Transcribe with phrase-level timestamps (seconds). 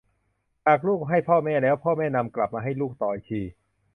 [0.65, 3.41] หากลูกให้พ่อแม่แล้ว พ่อแม่นำกลับมาให้ลูกต่ออีกที